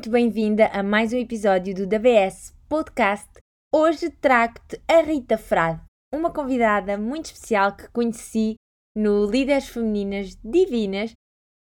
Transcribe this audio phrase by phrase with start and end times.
[0.00, 3.28] Muito bem-vinda a mais um episódio do DBS Podcast.
[3.70, 8.54] Hoje trago-te a Rita Frade, uma convidada muito especial que conheci
[8.96, 11.12] no Líderes Femininas Divinas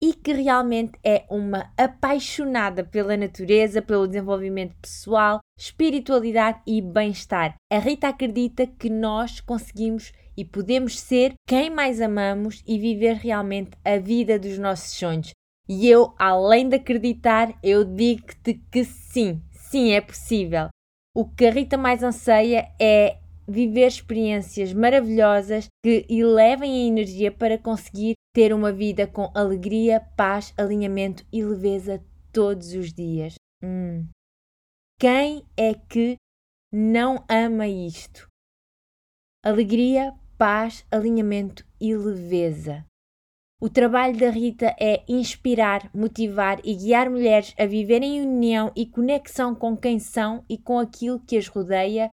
[0.03, 7.57] e que realmente é uma apaixonada pela natureza, pelo desenvolvimento pessoal, espiritualidade e bem-estar.
[7.71, 13.73] A Rita acredita que nós conseguimos e podemos ser quem mais amamos e viver realmente
[13.85, 15.33] a vida dos nossos sonhos.
[15.69, 20.69] E eu, além de acreditar, eu digo-te que sim, sim, é possível.
[21.15, 27.59] O que a Rita mais anseia é viver experiências maravilhosas que elevem a energia para
[27.59, 32.03] conseguir ter uma vida com alegria, paz, alinhamento e leveza
[32.33, 33.35] todos os dias.
[33.63, 34.09] Hum.
[34.99, 36.17] Quem é que
[36.73, 38.27] não ama isto?
[39.45, 42.87] Alegria, paz, alinhamento e leveza.
[43.63, 48.85] O trabalho da Rita é inspirar, motivar e guiar mulheres a viverem em união e
[48.85, 52.11] conexão com quem são e com aquilo que as rodeia,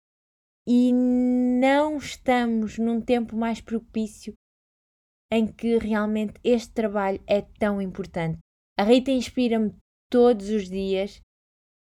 [0.68, 4.34] e não estamos num tempo mais propício
[5.32, 8.36] em que realmente este trabalho é tão importante.
[8.78, 9.74] A Rita inspira-me
[10.10, 11.18] todos os dias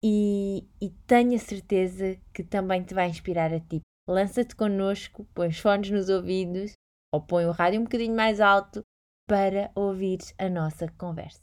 [0.05, 3.81] e, e tenho a certeza que também te vai inspirar a ti.
[4.07, 6.73] Lança-te connosco, põe os fones nos ouvidos
[7.11, 8.85] ou põe o rádio um bocadinho mais alto
[9.27, 11.43] para ouvir a nossa conversa.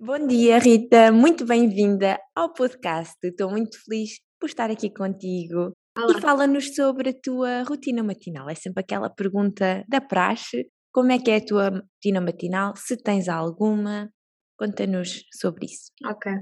[0.00, 3.14] Bom dia, Rita, muito bem-vinda ao podcast.
[3.22, 5.72] Estou muito feliz por estar aqui contigo.
[5.96, 6.18] Olá.
[6.18, 8.48] E fala-nos sobre a tua rotina matinal.
[8.48, 10.66] É sempre aquela pergunta da praxe.
[10.92, 12.74] Como é que é a tua rotina matinal?
[12.76, 14.10] Se tens alguma,
[14.58, 15.92] conta-nos sobre isso.
[16.04, 16.32] Ok.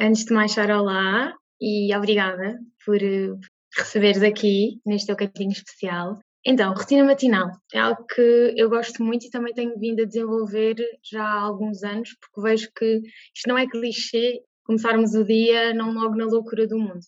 [0.00, 3.34] Antes de mais, olá e obrigada por eh,
[3.76, 6.18] receberes aqui neste teu cantinho especial.
[6.44, 10.74] Então, rotina matinal é algo que eu gosto muito e também tenho vindo a desenvolver
[11.04, 13.00] já há alguns anos, porque vejo que
[13.34, 17.00] isto não é clichê começarmos o dia não logo na loucura do mundo.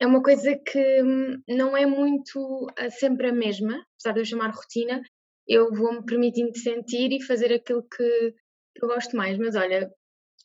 [0.00, 4.24] É uma coisa que hum, não é muito ah, sempre a mesma, apesar de eu
[4.24, 5.02] chamar rotina,
[5.46, 8.34] eu vou-me permitindo sentir e fazer aquilo que
[8.82, 9.36] eu gosto mais.
[9.38, 9.90] Mas olha,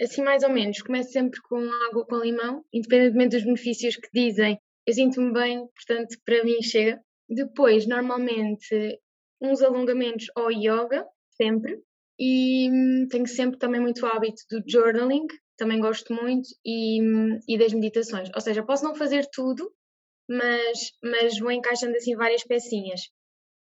[0.02, 1.58] assim mais ou menos, começo sempre com
[1.90, 7.00] água com limão, independentemente dos benefícios que dizem, eu sinto-me bem, portanto, para mim chega.
[7.30, 9.00] Depois, normalmente,
[9.42, 11.82] uns alongamentos ou yoga, sempre.
[12.20, 15.28] E hum, tenho sempre também muito hábito do journaling,
[15.58, 18.30] também gosto muito, e, hum, e das meditações.
[18.34, 19.72] Ou seja, posso não fazer tudo,
[20.30, 23.02] mas, mas vou encaixando assim várias pecinhas.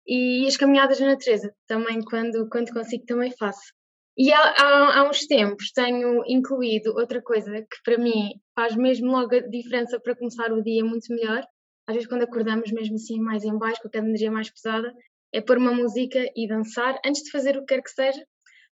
[0.06, 3.72] E as caminhadas na natureza, também quando, quando consigo, também faço.
[4.16, 9.10] E há, há, há, uns tempos tenho incluído outra coisa que para mim faz mesmo
[9.10, 11.42] logo a diferença para começar o dia muito melhor,
[11.90, 14.94] às vezes quando acordamos mesmo assim mais em baixo, com aquela energia mais pesada,
[15.32, 17.00] é pôr uma música e dançar.
[17.04, 18.24] Antes de fazer o que quer que seja,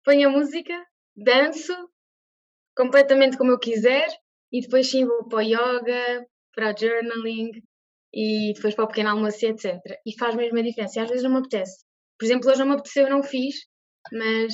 [0.04, 0.74] ponho a música,
[1.16, 1.74] danço
[2.76, 4.08] completamente como eu quiser
[4.52, 7.52] e depois sim vou para o yoga, para o journaling
[8.14, 9.80] e depois para o pequeno almoço, etc.
[10.06, 11.00] E faz mesmo a diferença.
[11.00, 11.86] E às vezes não me apetece.
[12.20, 13.56] Por exemplo, hoje não me apeteceu, eu não fiz,
[14.12, 14.54] mas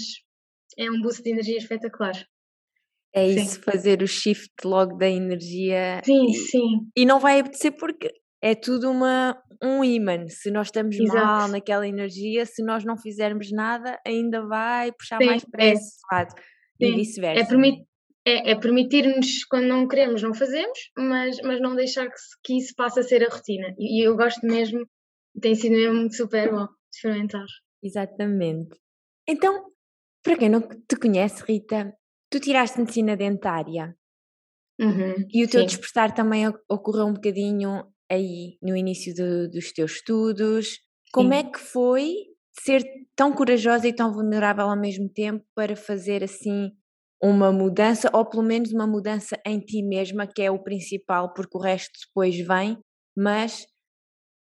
[0.78, 2.14] é um boost de energia espetacular.
[3.14, 3.62] É isso, sim.
[3.62, 6.00] fazer o shift logo da energia.
[6.06, 6.88] Sim, e, sim.
[6.96, 10.28] E não vai apetecer porque é tudo uma, um imã.
[10.28, 11.16] Se nós estamos Exato.
[11.16, 15.72] mal naquela energia, se nós não fizermos nada, ainda vai puxar Sim, mais para é.
[15.74, 16.31] esse lado.
[16.31, 16.88] Sim.
[16.88, 17.44] E vice-versa.
[17.44, 17.85] É, permit,
[18.25, 22.74] é, é permitir-nos, quando não queremos, não fazemos, mas, mas não deixar que, que isso
[22.75, 23.74] passe a ser a rotina.
[23.78, 24.85] E, e eu gosto mesmo,
[25.40, 27.46] tem sido mesmo super bom experimentar.
[27.84, 28.75] Exatamente.
[29.28, 29.72] Então,
[30.24, 31.94] para quem não te conhece, Rita,
[32.30, 33.95] tu tiraste medicina dentária.
[34.80, 35.68] Uhum, e o teu sim.
[35.68, 40.80] despertar também ocorreu um bocadinho aí no início de, dos teus estudos.
[41.13, 41.40] Como Sim.
[41.40, 42.13] é que foi
[42.60, 42.84] ser
[43.16, 46.72] tão corajosa e tão vulnerável ao mesmo tempo para fazer assim
[47.24, 51.56] uma mudança, ou pelo menos uma mudança em ti mesma, que é o principal, porque
[51.56, 52.78] o resto depois vem,
[53.16, 53.66] mas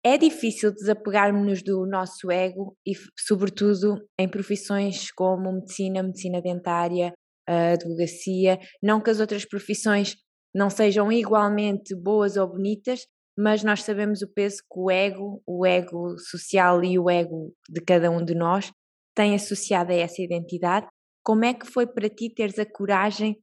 [0.05, 7.13] é difícil desapegarmos-nos do nosso ego e, sobretudo, em profissões como medicina, medicina dentária,
[7.49, 8.59] advocacia.
[8.81, 10.15] Não que as outras profissões
[10.55, 13.01] não sejam igualmente boas ou bonitas,
[13.39, 17.81] mas nós sabemos o peso que o ego, o ego social e o ego de
[17.81, 18.73] cada um de nós
[19.15, 20.89] tem associado a essa identidade.
[21.23, 23.39] Como é que foi para ti teres a coragem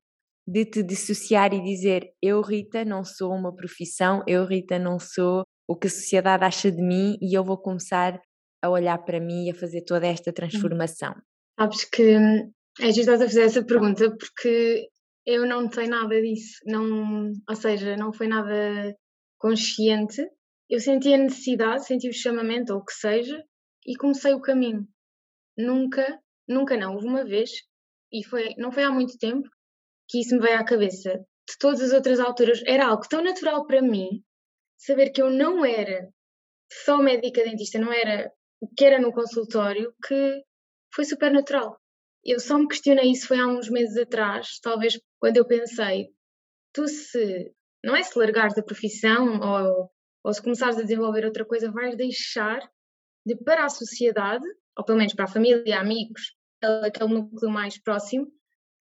[0.45, 5.43] de te dissociar e dizer eu, Rita, não sou uma profissão, eu, Rita, não sou
[5.65, 8.19] o que a sociedade acha de mim e eu vou começar
[8.61, 10.33] a olhar para mim e a fazer toda esta hum.
[10.33, 11.15] transformação?
[11.57, 12.51] Sabes que hum,
[12.81, 14.89] é justo a fazer essa pergunta porque
[15.25, 18.93] eu não tenho nada disso, não, ou seja, não foi nada
[19.45, 20.27] consciente,
[20.67, 23.45] eu senti a necessidade, senti o chamamento ou o que seja
[23.85, 24.87] e comecei o caminho.
[25.55, 27.51] Nunca, nunca não, houve uma vez,
[28.11, 29.47] e foi, não foi há muito tempo,
[30.09, 31.11] que isso me veio à cabeça.
[31.47, 34.23] De todas as outras alturas, era algo tão natural para mim
[34.79, 36.09] saber que eu não era
[36.83, 40.41] só médica dentista, não era o que era no consultório, que
[40.91, 41.79] foi super natural.
[42.23, 46.09] Eu só me questionei isso foi há uns meses atrás, talvez quando eu pensei,
[46.73, 47.53] tu se,
[47.85, 49.91] não é se largares da profissão ou,
[50.23, 52.59] ou se começares a desenvolver outra coisa, vais deixar
[53.23, 54.45] de para a sociedade,
[54.75, 56.35] ou pelo menos para a família, amigos,
[56.83, 58.27] aquele núcleo mais próximo,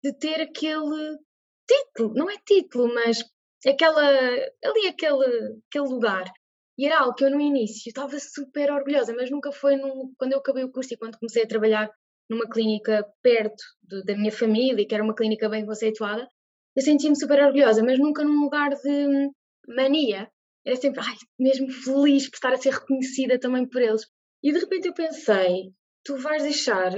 [0.04, 1.18] de ter aquele
[1.66, 3.24] título, não é título, mas
[3.66, 6.30] aquela, ali aquele, aquele lugar.
[6.76, 9.78] E era algo que eu no início estava super orgulhosa, mas nunca foi
[10.18, 11.90] quando eu acabei o curso e quando comecei a trabalhar
[12.28, 16.28] numa clínica perto de, da minha família, que era uma clínica bem conceituada,
[16.76, 19.30] eu sentia-me super orgulhosa, mas nunca num lugar de
[19.66, 20.30] mania.
[20.64, 24.06] Era sempre, ai, mesmo feliz por estar a ser reconhecida também por eles.
[24.42, 25.72] E de repente eu pensei,
[26.04, 26.92] tu vais deixar,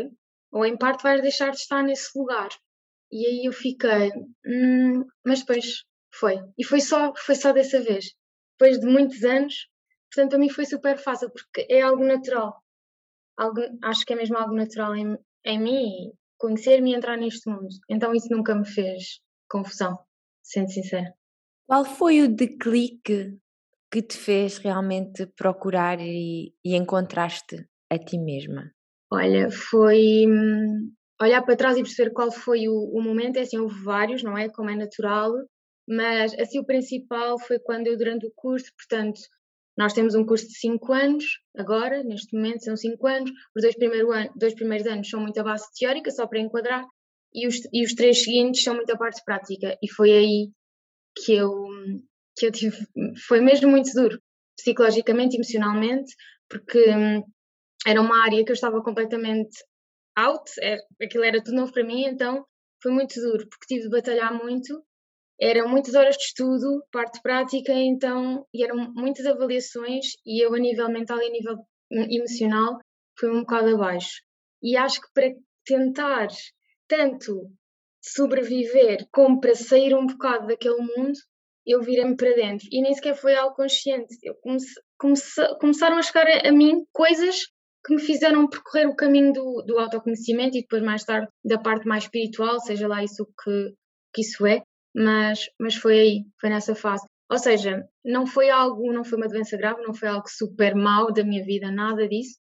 [0.53, 2.49] ou em parte vais deixar de estar nesse lugar.
[3.11, 4.11] E aí eu fiquei,
[4.47, 5.85] hum, mas depois
[6.15, 6.37] foi.
[6.59, 8.13] E foi só, foi só dessa vez.
[8.59, 9.69] Depois de muitos anos,
[10.11, 12.55] portanto, para mim foi super fácil, porque é algo natural.
[13.37, 17.69] Algo, acho que é mesmo algo natural em, em mim, conhecer-me e entrar neste mundo.
[17.89, 19.21] Então isso nunca me fez
[19.52, 19.99] confusão,
[20.43, 21.12] sendo sincera.
[21.66, 23.38] Qual foi o declique
[23.90, 28.72] que te fez realmente procurar e, e encontraste a ti mesma?
[29.12, 30.90] Olha, foi hum,
[31.20, 33.37] olhar para trás e perceber qual foi o, o, momento.
[33.37, 34.49] É assim, houve vários, não é?
[34.49, 35.31] Como é natural,
[35.87, 39.20] mas assim o principal foi quando eu, durante o curso, portanto,
[39.76, 41.25] nós temos um curso de 5 anos,
[41.56, 43.31] agora, neste momento, são 5 anos.
[43.56, 46.84] Os dois, primeiro dois primeiros anos são muito a base teórica, só para enquadrar,
[47.34, 49.79] e os, e os três seguintes são muito a parte prática.
[49.82, 50.50] E foi aí
[51.17, 51.69] que eu,
[52.37, 52.76] que eu tive.
[53.26, 54.20] Foi mesmo muito duro,
[54.56, 56.14] psicologicamente, emocionalmente,
[56.49, 57.23] porque hum,
[57.87, 59.56] era uma área que eu estava completamente
[60.17, 62.44] out, era, é, aquilo era tudo novo para mim, então
[62.82, 64.85] foi muito duro, porque tive de batalhar muito.
[65.40, 70.58] Eram muitas horas de estudo, parte prática, então, e eram muitas avaliações, e eu, a
[70.58, 71.56] nível mental e a nível
[71.90, 72.78] hum, emocional,
[73.19, 74.23] fui um bocado abaixo.
[74.62, 75.32] E acho que para
[75.64, 76.28] tentar
[76.93, 77.50] tanto
[78.03, 81.19] sobreviver como para sair um bocado daquele mundo,
[81.67, 82.69] eu virei-me para dentro.
[82.71, 84.15] E nem sequer foi algo consciente.
[84.23, 87.47] Eu comece, comece, começaram a chegar a, a, mim coisas
[87.87, 91.87] que me fizeram percorrer o caminho do, do autoconhecimento e depois mais tarde da parte
[91.87, 93.75] mais espiritual, seja lá isso que,
[94.12, 94.62] que isso é,
[94.95, 97.06] mas, mas foi aí, foi nessa fase.
[97.31, 101.11] Ou seja, não foi algo, não foi uma doença grave, não foi algo super mau
[101.12, 102.38] da minha vida, nada disso,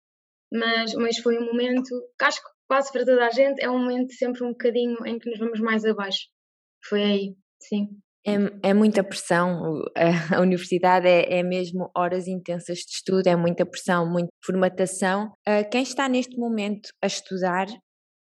[0.51, 1.89] mas, mas foi um momento
[2.19, 5.19] que acho que quase para toda a gente é um momento sempre um bocadinho em
[5.19, 6.29] que nos vamos mais abaixo.
[6.87, 7.89] Foi aí, sim.
[8.25, 9.83] É, é muita pressão,
[10.33, 15.33] a, universidade é, é, mesmo horas intensas de estudo, é muita pressão, muita formatação.
[15.45, 17.67] Uh, quem está neste momento a estudar,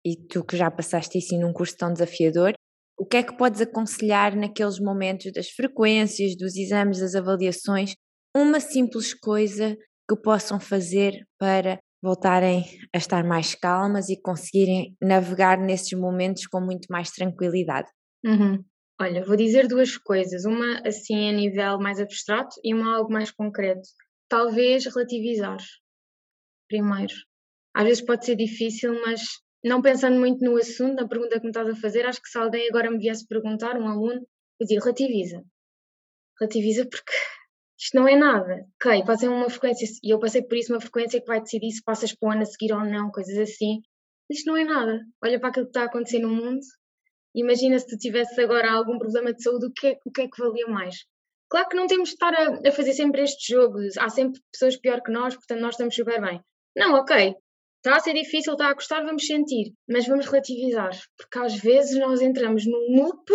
[0.03, 2.53] e tu que já passaste isso num curso tão desafiador,
[2.97, 7.93] o que é que podes aconselhar naqueles momentos das frequências, dos exames, das avaliações?
[8.35, 9.77] Uma simples coisa
[10.09, 16.59] que possam fazer para voltarem a estar mais calmas e conseguirem navegar nesses momentos com
[16.59, 17.89] muito mais tranquilidade.
[18.25, 18.61] Uhum.
[18.99, 23.31] Olha, vou dizer duas coisas, uma assim a nível mais abstrato e uma algo mais
[23.31, 23.87] concreto.
[24.27, 25.57] Talvez relativizar,
[26.67, 27.13] primeiro.
[27.73, 29.21] Às vezes pode ser difícil, mas
[29.63, 32.37] não pensando muito no assunto, na pergunta que me estás a fazer, acho que se
[32.37, 34.27] alguém agora me viesse perguntar, um aluno,
[34.59, 35.41] eu diria relativiza.
[36.39, 37.13] Relativiza porque
[37.83, 38.65] isto não é nada.
[38.75, 41.83] Ok, passei uma frequência, e eu passei por isso uma frequência que vai decidir se
[41.83, 43.81] passas para o ano a seguir ou não, coisas assim.
[44.29, 45.01] Isto não é nada.
[45.23, 46.61] Olha para aquilo que está a acontecer no mundo
[47.35, 50.27] Imagina se tu tivesse agora algum problema de saúde, o que é, o que, é
[50.27, 51.05] que valia mais?
[51.49, 54.77] Claro que não temos de estar a, a fazer sempre estes jogos, há sempre pessoas
[54.77, 56.39] pior que nós, portanto nós estamos super bem.
[56.75, 57.35] Não, ok,
[57.77, 61.99] está a ser difícil, está a custar, vamos sentir, mas vamos relativizar, porque às vezes
[61.99, 63.31] nós entramos num loop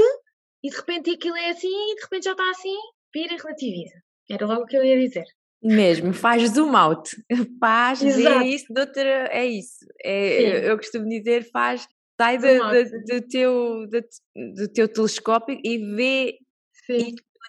[0.63, 2.77] e de repente aquilo é assim e de repente já está assim,
[3.13, 4.03] vira e relativiza.
[4.31, 5.25] Era logo o que eu ia dizer.
[5.63, 7.11] Mesmo, faz zoom out,
[7.59, 8.45] faz, Exato.
[8.45, 9.85] é isso, doutora, é isso.
[10.05, 11.89] É, eu, eu, costumo dizer, faz
[12.21, 16.39] sai do, do, do, teu, do, do, teu telescópio e vê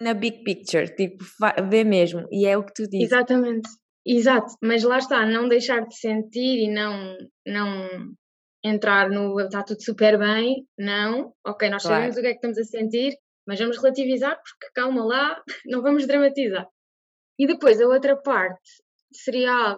[0.01, 1.23] na big picture, tipo,
[1.69, 3.11] vê mesmo, e é o que tu dizes.
[3.11, 3.69] Exatamente,
[4.05, 8.13] exato, mas lá está, não deixar de sentir e não, não
[8.63, 11.97] entrar no está tudo super bem, não, ok, nós claro.
[11.97, 13.13] sabemos o que é que estamos a sentir,
[13.49, 16.67] mas vamos relativizar porque calma lá, não vamos dramatizar.
[17.39, 18.69] E depois a outra parte
[19.11, 19.75] seria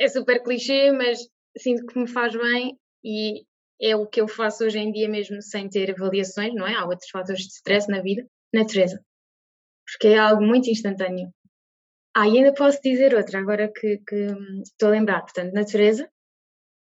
[0.00, 1.18] é super clichê, mas
[1.58, 3.44] sinto que me faz bem e
[3.78, 6.74] é o que eu faço hoje em dia mesmo sem ter avaliações, não é?
[6.74, 8.26] Há outros fatores de stress na vida.
[8.54, 9.04] Natureza.
[9.84, 11.30] Porque é algo muito instantâneo.
[12.14, 14.28] Ah, e ainda posso dizer outra, agora que, que
[14.62, 15.20] estou a lembrar.
[15.20, 16.08] Portanto, natureza,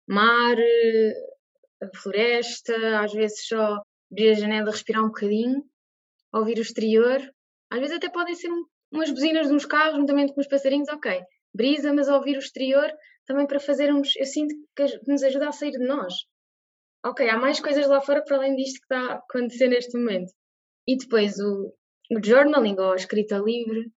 [0.08, 0.56] mar,
[1.94, 5.64] floresta, às vezes só abrir a janela, respirar um bocadinho,
[6.32, 7.20] ouvir o exterior.
[7.70, 10.88] Às vezes até podem ser um, umas buzinas de uns carros, juntamente com os passarinhos,
[10.88, 11.20] ok.
[11.54, 12.92] Brisa, mas ouvir o exterior
[13.26, 16.14] também para fazermos, eu sinto que nos ajuda a sair de nós.
[17.04, 20.32] Ok, há mais coisas lá fora para além disto que está a acontecer neste momento.
[20.86, 21.74] E depois o,
[22.10, 23.90] o journaling ou a escrita livre,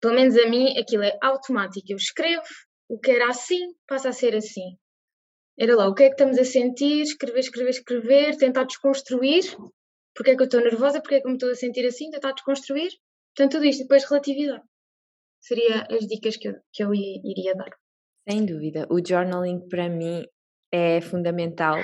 [0.00, 1.86] pelo menos a mim aquilo é automático.
[1.88, 2.42] Eu escrevo,
[2.88, 4.76] o que era assim passa a ser assim.
[5.58, 9.44] Era lá, o que é que estamos a sentir, escrever, escrever, escrever, tentar desconstruir,
[10.14, 12.10] porque é que eu estou nervosa, porque é que eu me estou a sentir assim,
[12.10, 12.90] tentar desconstruir.
[13.34, 14.62] Portanto, tudo isto, depois relativizar.
[15.40, 17.70] Seria as dicas que eu, que eu iria dar.
[18.28, 18.86] Sem dúvida.
[18.90, 20.24] O journaling para mim
[20.72, 21.78] é fundamental,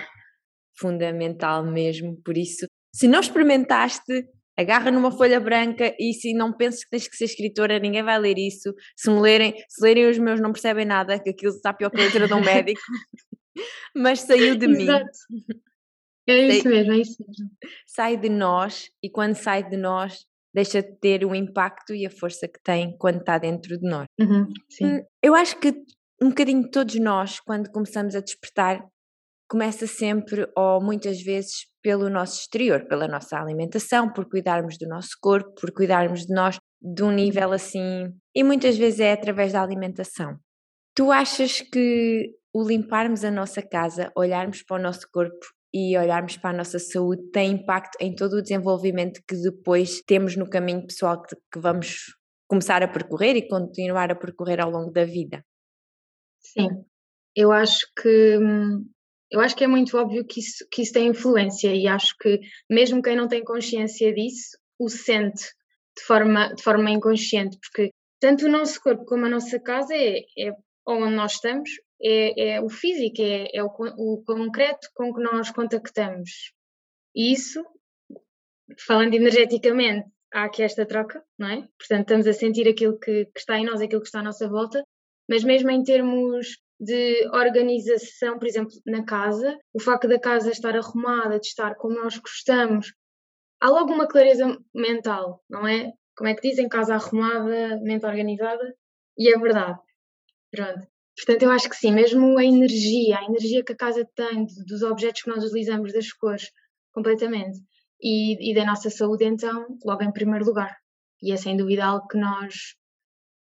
[0.78, 2.20] fundamental mesmo.
[2.24, 7.08] Por isso, se não experimentaste, agarra numa folha branca e se não penses que tens
[7.08, 8.72] que ser escritora, ninguém vai ler isso.
[8.96, 12.00] Se me lerem, se lerem os meus não percebem nada, que aquilo está pior que
[12.00, 12.80] a letra de um médico.
[13.94, 14.86] Mas saiu de mim.
[16.30, 17.50] É isso Sai, mesmo, é isso mesmo.
[17.86, 22.10] Sai de nós e quando sai de nós deixa de ter o impacto e a
[22.10, 24.06] força que tem quando está dentro de nós.
[24.18, 24.48] Uhum,
[24.82, 25.72] hum, Eu acho que
[26.20, 28.84] um bocadinho todos nós, quando começamos a despertar,
[29.48, 35.10] começa sempre ou muitas vezes pelo nosso exterior, pela nossa alimentação, por cuidarmos do nosso
[35.20, 39.62] corpo, por cuidarmos de nós de um nível assim, e muitas vezes é através da
[39.62, 40.38] alimentação.
[40.94, 46.36] Tu achas que o limparmos a nossa casa, olharmos para o nosso corpo e olharmos
[46.36, 50.86] para a nossa saúde tem impacto em todo o desenvolvimento que depois temos no caminho
[50.86, 52.16] pessoal que, que vamos
[52.48, 55.44] começar a percorrer e continuar a percorrer ao longo da vida?
[56.40, 56.68] Sim,
[57.36, 58.38] eu acho que
[59.30, 62.40] eu acho que é muito óbvio que isso, que isso tem influência e acho que
[62.68, 65.44] mesmo quem não tem consciência disso o sente
[65.96, 70.20] de forma, de forma inconsciente, porque tanto o nosso corpo como a nossa casa é,
[70.38, 70.52] é
[70.86, 71.70] onde nós estamos,
[72.02, 76.52] é, é o físico, é, é o, o, concreto com que nós contactamos.
[77.14, 77.64] E isso,
[78.78, 81.68] falando energeticamente, há aqui esta troca, não é?
[81.78, 84.48] Portanto, estamos a sentir aquilo que, que está em nós, aquilo que está à nossa
[84.48, 84.84] volta,
[85.28, 90.74] mas mesmo em termos de organização, por exemplo, na casa, o facto da casa estar
[90.74, 92.94] arrumada, de estar como nós gostamos,
[93.60, 95.92] há logo uma clareza mental, não é?
[96.16, 96.68] Como é que dizem?
[96.68, 98.74] Casa arrumada, mente organizada,
[99.16, 99.78] e é verdade.
[100.50, 100.89] Pronto.
[101.24, 104.82] Portanto, eu acho que sim, mesmo a energia, a energia que a casa tem, dos
[104.82, 106.50] objetos que nós utilizamos, das cores,
[106.92, 107.60] completamente,
[108.00, 110.74] e, e da nossa saúde, então, logo em primeiro lugar.
[111.22, 112.74] E é sem dúvida algo que nós,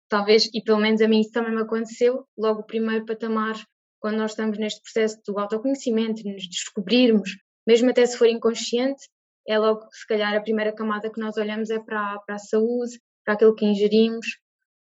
[0.08, 3.54] talvez, e pelo menos a mim isso também me aconteceu, logo o primeiro patamar,
[3.98, 7.36] quando nós estamos neste processo do autoconhecimento, nos descobrirmos,
[7.66, 9.06] mesmo até se for inconsciente,
[9.46, 12.98] é logo, se calhar, a primeira camada que nós olhamos é para, para a saúde,
[13.22, 14.26] para aquilo que ingerimos,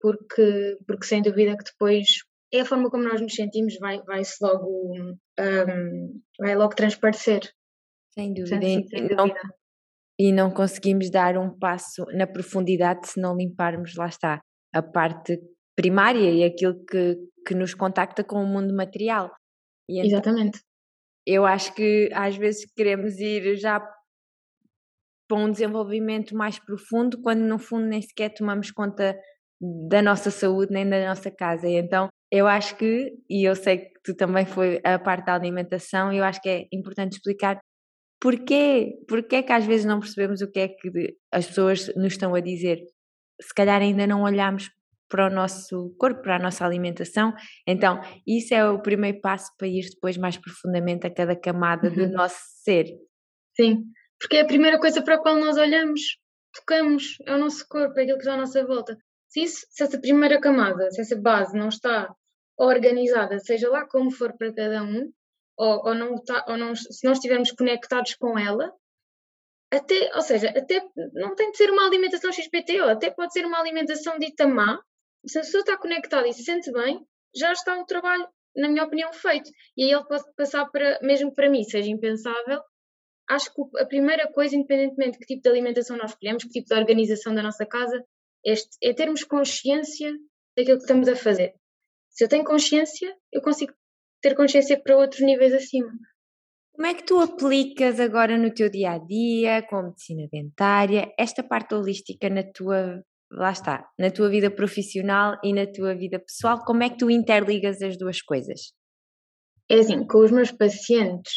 [0.01, 2.05] porque, porque sem dúvida que depois
[2.57, 7.41] é a forma como nós nos sentimos, vai, vai -se logo, um, vai logo transparecer.
[8.13, 8.62] Sem dúvida.
[8.62, 9.15] Sem dúvida.
[9.15, 9.33] Não,
[10.19, 14.41] e não conseguimos dar um passo na profundidade se não limparmos, lá está,
[14.74, 15.39] a parte
[15.75, 19.31] primária e aquilo que, que nos contacta com o mundo material.
[19.89, 20.59] Então, Exatamente.
[21.27, 23.79] Eu acho que às vezes queremos ir já
[25.27, 29.19] para um desenvolvimento mais profundo, quando no fundo nem sequer tomamos conta
[29.89, 31.67] da nossa saúde nem da nossa casa.
[31.67, 35.36] E então eu acho que, e eu sei que tu também foi a parte da
[35.36, 37.60] alimentação, eu acho que é importante explicar
[38.20, 42.34] porquê, porquê que às vezes não percebemos o que é que as pessoas nos estão
[42.34, 42.79] a dizer.
[43.41, 44.70] Se calhar ainda não olhamos
[45.08, 47.34] para o nosso corpo, para a nossa alimentação.
[47.67, 51.96] Então, isso é o primeiro passo para ir depois mais profundamente a cada camada uhum.
[51.96, 52.86] do nosso ser.
[53.55, 53.84] Sim,
[54.20, 56.01] porque é a primeira coisa para a qual nós olhamos,
[56.53, 58.98] tocamos, é o nosso corpo, é aquilo que está à nossa volta.
[59.36, 62.10] Se, isso, se essa primeira camada, se essa base não está
[62.58, 65.12] organizada, seja lá como for para cada um,
[65.58, 68.72] ou, ou, não, está, ou não, se não estivermos conectados com ela,
[69.70, 70.82] até, ou seja, até
[71.13, 74.82] não tem de ser uma alimentação XPTO, até pode ser uma alimentação dita má,
[75.27, 78.25] se a pessoa está conectada e se sente bem, já está o trabalho,
[78.56, 79.50] na minha opinião, feito.
[79.75, 82.62] E aí ele pode passar para, mesmo para mim, seja impensável,
[83.27, 86.70] acho que a primeira coisa, independentemente de que tipo de alimentação nós escolhemos, que tipo
[86.70, 88.01] de organização da nossa casa,
[88.46, 90.12] este, é termos consciência
[90.56, 91.54] daquilo que estamos a fazer.
[92.10, 93.74] Se eu tenho consciência, eu consigo
[94.22, 95.92] ter consciência para outros níveis acima.
[96.74, 101.12] Como é que tu aplicas agora no teu dia a dia, com a medicina dentária,
[101.18, 106.20] esta parte holística na tua, lá está, na tua vida profissional e na tua vida
[106.20, 106.64] pessoal?
[106.66, 108.74] Como é que tu interligas as duas coisas?
[109.70, 111.34] É assim, com os meus pacientes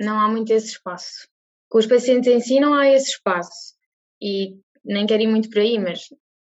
[0.00, 1.28] não há muito esse espaço.
[1.68, 3.74] Com os pacientes em si não há esse espaço.
[4.22, 6.08] E nem quero ir muito por aí, mas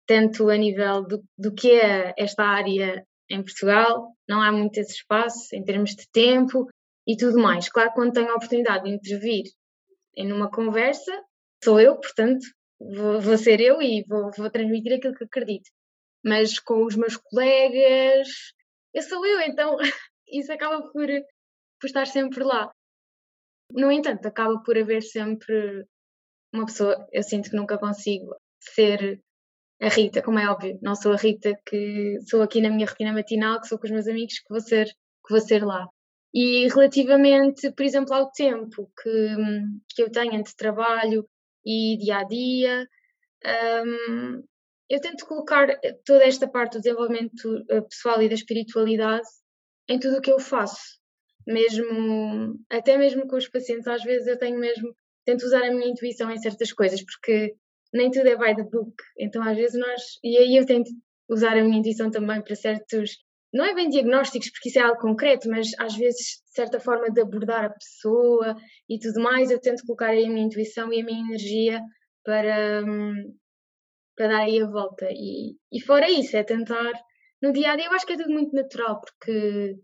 [0.05, 4.93] tanto a nível do, do que é esta área em Portugal, não há muito esse
[4.93, 6.67] espaço em termos de tempo
[7.07, 7.69] e tudo mais.
[7.69, 9.45] Claro, quando tenho a oportunidade de intervir
[10.15, 11.11] em numa conversa,
[11.63, 12.45] sou eu, portanto,
[12.79, 15.69] vou, vou ser eu e vou, vou transmitir aquilo que acredito.
[16.23, 18.27] Mas com os meus colegas,
[18.93, 19.77] eu sou eu, então
[20.27, 21.07] isso acaba por,
[21.79, 22.71] por estar sempre lá.
[23.71, 25.85] No entanto, acaba por haver sempre
[26.53, 29.19] uma pessoa, eu sinto que nunca consigo ser
[29.83, 33.11] a Rita, como é óbvio, não sou a Rita que sou aqui na minha rotina
[33.11, 35.87] matinal, que sou com os meus amigos, que vou ser, que vou ser lá.
[36.33, 39.35] E relativamente, por exemplo, ao tempo que,
[39.89, 41.27] que eu tenho entre trabalho
[41.65, 42.87] e dia a dia,
[43.85, 44.43] um,
[44.89, 45.67] eu tento colocar
[46.05, 49.27] toda esta parte do desenvolvimento eh, pessoal e da espiritualidade
[49.87, 50.99] em tudo o que eu faço.
[51.45, 55.87] Mesmo, até mesmo com os pacientes, às vezes eu tenho mesmo, tento usar a minha
[55.87, 57.53] intuição em certas coisas, porque
[57.93, 58.93] nem tudo é by the book.
[59.17, 60.89] Então, às vezes nós, e aí eu tento
[61.29, 63.17] usar a minha intuição também para certos,
[63.53, 67.21] não é bem diagnósticos, porque isso é algo concreto, mas às vezes, certa forma de
[67.21, 68.55] abordar a pessoa
[68.89, 71.81] e tudo mais, eu tento colocar aí a minha intuição e a minha energia
[72.23, 73.35] para, hum,
[74.15, 75.07] para dar aí a volta.
[75.11, 76.93] E, e fora isso, é tentar,
[77.41, 79.75] no dia a dia, eu acho que é tudo muito natural, porque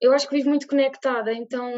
[0.00, 1.72] eu acho que vivo muito conectada, então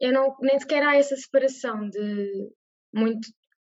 [0.00, 2.50] eu não, nem sequer há essa separação de
[2.94, 3.28] muito,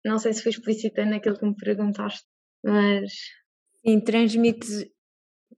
[0.04, 2.26] não sei se foi explícita naquilo que me perguntaste,
[2.64, 3.12] mas.
[3.84, 4.86] Sim, transmites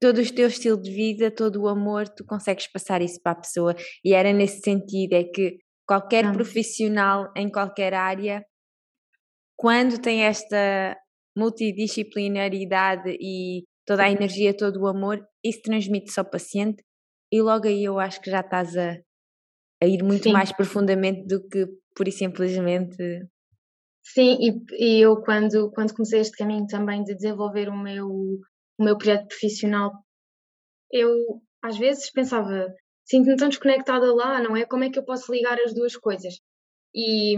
[0.01, 3.41] todo o teu estilo de vida, todo o amor, tu consegues passar isso para a
[3.41, 3.75] pessoa.
[4.05, 8.45] E era nesse sentido, é que qualquer profissional em qualquer área,
[9.57, 10.97] quando tem esta
[11.37, 16.83] multidisciplinaridade e toda a energia, todo o amor, isso transmite-se ao paciente
[17.33, 18.97] e logo aí eu acho que já estás a,
[19.83, 20.33] a ir muito Sim.
[20.33, 22.97] mais profundamente do que pura e simplesmente.
[24.05, 28.07] Sim, e, e, eu quando, quando comecei este caminho também de desenvolver o meu,
[28.79, 29.93] o meu projeto profissional,
[30.93, 32.69] eu às vezes pensava,
[33.05, 34.67] sinto-me tão desconectada lá, não é?
[34.67, 36.35] Como é que eu posso ligar as duas coisas?
[36.95, 37.37] E,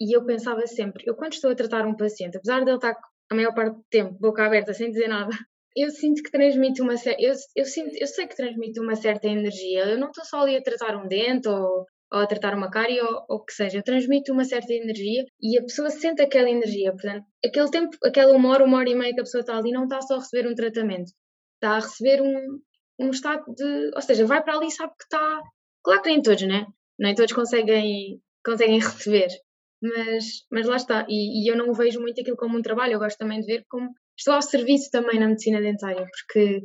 [0.00, 2.96] e eu pensava sempre, eu quando estou a tratar um paciente, apesar de ele estar
[3.30, 5.30] a maior parte do tempo, boca aberta, sem dizer nada,
[5.76, 9.84] eu sinto que transmite uma eu, eu sinto eu sei que transmite uma certa energia
[9.86, 13.00] eu não estou só ali a tratar um dente ou, ou a tratar uma cárie
[13.00, 13.78] ou o que seja.
[13.78, 18.32] Eu transmito uma certa energia e a pessoa sente aquela energia portanto aquele tempo aquela
[18.34, 20.18] uma hora uma hora e meia que a pessoa está ali não está só a
[20.18, 21.12] receber um tratamento
[21.54, 22.60] está a receber um,
[23.00, 25.42] um estado de ou seja vai para ali e sabe que está
[25.82, 26.66] claro que nem todos né?
[26.98, 29.28] Nem todos conseguem conseguem receber
[29.82, 32.98] mas, mas lá está, e, e, eu não vejo muito aquilo como um trabalho, eu
[32.98, 36.62] gosto também de ver como estou ao serviço também na medicina dentária, porque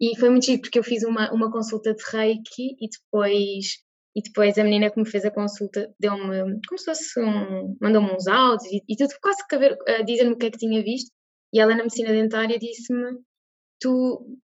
[0.00, 3.78] e foi muito chique porque eu fiz uma, uma consulta de reiki e depois
[4.16, 8.12] e depois a menina que me fez a consulta deu-me como se fosse um mandou-me
[8.12, 10.58] uns áudios e, e tudo quase que a, ver, a dizer-me o que é que
[10.58, 11.10] tinha visto.
[11.52, 13.18] E ela na medicina dentária disse-me
[13.78, 14.38] tu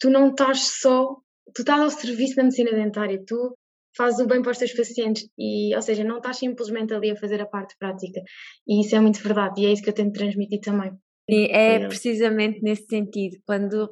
[0.00, 1.16] tu não estás só
[1.54, 3.56] tu estás ao serviço da medicina dentária tu
[3.96, 7.16] fazes o bem para os teus pacientes e, ou seja, não estás simplesmente ali a
[7.16, 8.20] fazer a parte prática.
[8.68, 10.92] E isso é muito verdade e é isso que eu tento transmitir também.
[11.28, 13.88] E é precisamente nesse sentido, quando,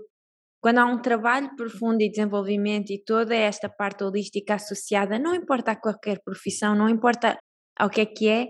[0.65, 5.73] quando há um trabalho profundo e desenvolvimento e toda esta parte holística associada, não importa
[5.73, 7.37] a qualquer profissão, não importa
[7.79, 8.47] ao que é que é,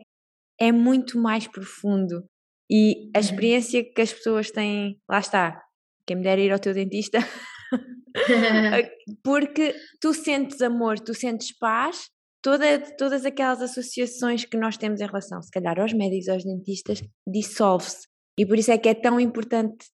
[0.61, 2.25] é muito mais profundo.
[2.71, 3.25] E a uhum.
[3.25, 5.61] experiência que as pessoas têm, lá está,
[6.07, 7.19] quem me der ir ao teu dentista,
[9.25, 15.07] porque tu sentes amor, tu sentes paz, toda, todas aquelas associações que nós temos em
[15.07, 18.07] relação, se calhar, aos médicos, aos dentistas, dissolve-se.
[18.39, 19.87] E por isso é que é tão importante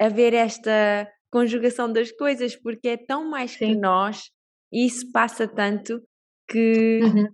[0.00, 3.66] haver esta conjugação das coisas, porque é tão mais Sim.
[3.66, 4.30] que nós,
[4.72, 6.00] e isso passa tanto
[6.48, 7.00] que.
[7.02, 7.28] Uhum.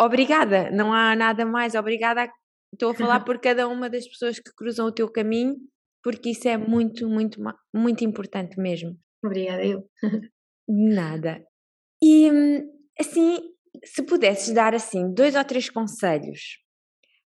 [0.00, 1.74] Obrigada, não há nada mais.
[1.74, 2.28] Obrigada,
[2.72, 5.56] estou a falar por cada uma das pessoas que cruzam o teu caminho
[6.02, 7.40] porque isso é muito, muito,
[7.72, 8.98] muito importante mesmo.
[9.24, 9.88] Obrigada, eu.
[10.68, 11.44] Nada.
[12.02, 12.28] E
[12.98, 13.38] assim,
[13.84, 16.58] se pudesses dar assim dois ou três conselhos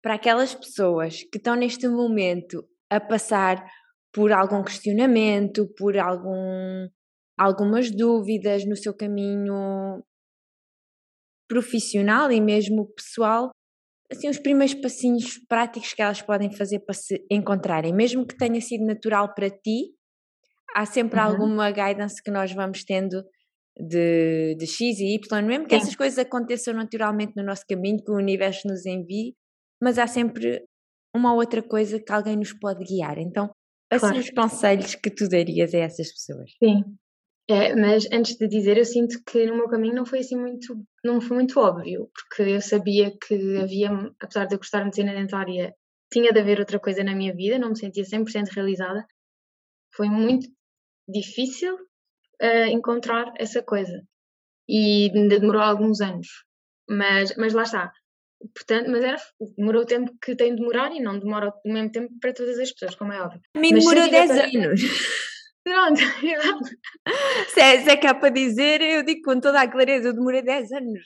[0.01, 3.65] para aquelas pessoas que estão neste momento a passar
[4.17, 6.89] por algum questionamento, por algum,
[7.37, 10.03] algumas dúvidas no seu caminho
[11.47, 13.51] profissional e mesmo pessoal,
[14.11, 18.59] assim, os primeiros passinhos práticos que elas podem fazer para se encontrarem, mesmo que tenha
[18.59, 19.93] sido natural para ti,
[20.75, 21.25] há sempre uhum.
[21.27, 23.23] alguma guidance que nós vamos tendo
[23.77, 25.83] de, de X e Y, mesmo que Sim.
[25.83, 29.35] essas coisas aconteçam naturalmente no nosso caminho, que o universo nos envie,
[29.79, 30.65] mas há sempre
[31.15, 33.19] uma outra coisa que alguém nos pode guiar.
[33.19, 33.51] Então,
[33.89, 34.19] assim, claro.
[34.19, 36.51] os conselhos que tu darias a essas pessoas?
[36.61, 36.83] Sim,
[37.49, 40.85] é, mas antes de dizer, eu sinto que no meu caminho não foi assim muito,
[41.01, 45.13] não foi muito óbvio, porque eu sabia que havia, apesar de eu gostar de medicina
[45.13, 45.73] dentária,
[46.11, 49.07] tinha de haver outra coisa na minha vida, não me sentia 100% realizada.
[49.93, 50.49] Foi muito
[51.07, 54.03] difícil uh, encontrar essa coisa
[54.67, 56.27] e ainda demorou alguns anos.
[56.89, 57.93] Mas, mas lá está,
[58.53, 59.17] Portanto, mas era,
[59.57, 62.59] demorou o tempo que tem de demorar e não demora o mesmo tempo para todas
[62.59, 63.41] as pessoas, como é óbvio.
[63.55, 64.81] A mim demorou 10 anos.
[65.63, 65.99] Pronto,
[67.49, 70.41] se, é, se é cá para dizer, eu digo com toda a clareza, eu demorei
[70.41, 71.01] 10 anos.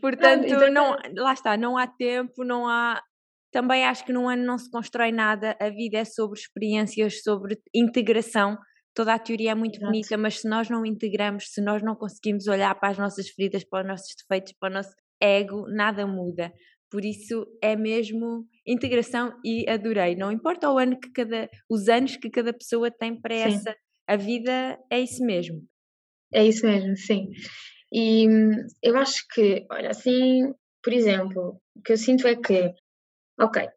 [0.00, 0.72] Portanto, Pronto, então...
[0.72, 3.00] não, lá está, não há tempo, não há.
[3.52, 7.60] Também acho que num ano não se constrói nada, a vida é sobre experiências, sobre
[7.74, 8.58] integração.
[8.92, 9.86] Toda a teoria é muito Exato.
[9.86, 13.62] bonita, mas se nós não integramos, se nós não conseguimos olhar para as nossas feridas,
[13.62, 16.52] para os nossos defeitos, para o nosso ego, nada muda.
[16.90, 20.16] Por isso é mesmo integração e adorei.
[20.16, 23.42] Não importa o ano que cada, os anos que cada pessoa tem para sim.
[23.42, 23.76] essa,
[24.08, 25.62] a vida é isso mesmo.
[26.32, 27.28] É isso mesmo, sim.
[27.92, 28.26] E
[28.82, 30.52] eu acho que, olha, assim,
[30.82, 32.72] por exemplo, o que eu sinto é que,
[33.40, 33.68] ok,